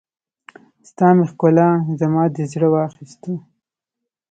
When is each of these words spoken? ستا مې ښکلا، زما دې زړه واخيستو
ستا 0.89 1.07
مې 1.15 1.25
ښکلا، 1.31 1.69
زما 1.99 2.23
دې 2.35 2.43
زړه 2.51 2.67
واخيستو 2.71 3.33